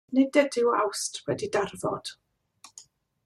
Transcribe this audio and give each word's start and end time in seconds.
Nid 0.17 0.37
ydyw 0.41 0.71
Awst 0.77 1.19
wedi 1.27 1.49
darfod. 1.57 2.13